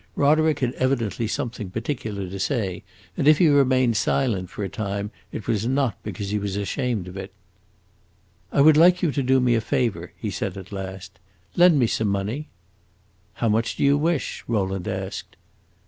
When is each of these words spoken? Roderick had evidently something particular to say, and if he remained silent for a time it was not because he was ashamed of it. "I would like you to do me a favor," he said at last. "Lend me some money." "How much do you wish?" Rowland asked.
Roderick 0.15 0.61
had 0.61 0.73
evidently 0.77 1.27
something 1.27 1.69
particular 1.69 2.27
to 2.27 2.39
say, 2.39 2.81
and 3.15 3.27
if 3.27 3.37
he 3.37 3.49
remained 3.49 3.95
silent 3.97 4.49
for 4.49 4.63
a 4.63 4.67
time 4.67 5.11
it 5.31 5.45
was 5.45 5.67
not 5.67 6.01
because 6.01 6.31
he 6.31 6.39
was 6.39 6.55
ashamed 6.55 7.07
of 7.07 7.15
it. 7.17 7.31
"I 8.51 8.61
would 8.61 8.77
like 8.77 9.03
you 9.03 9.11
to 9.11 9.21
do 9.21 9.39
me 9.39 9.53
a 9.53 9.61
favor," 9.61 10.11
he 10.17 10.31
said 10.31 10.57
at 10.57 10.71
last. 10.71 11.19
"Lend 11.55 11.77
me 11.77 11.85
some 11.85 12.07
money." 12.07 12.49
"How 13.35 13.47
much 13.49 13.75
do 13.75 13.83
you 13.83 13.95
wish?" 13.95 14.43
Rowland 14.47 14.87
asked. 14.87 15.35